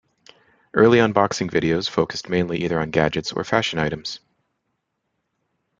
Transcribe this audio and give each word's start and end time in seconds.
Early 0.73 0.97
unboxing 0.97 1.51
videos 1.51 1.87
focused 1.87 2.27
mainly 2.27 2.63
either 2.63 2.79
on 2.79 2.89
gadgets 2.89 3.33
or 3.33 3.43
fashion 3.43 3.77
items. 3.77 4.19